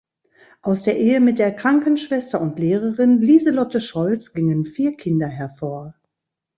Aus 0.63 0.81
der 0.81 0.97
Ehe 0.97 1.19
mit 1.19 1.37
der 1.37 1.55
Krankenschwester 1.55 2.41
und 2.41 2.57
Lehrerin 2.57 3.19
Lieselotte 3.19 3.79
Scholz 3.79 4.33
gingen 4.33 4.65
vier 4.65 4.97
Kinder 4.97 5.27
hervor. 5.27 5.93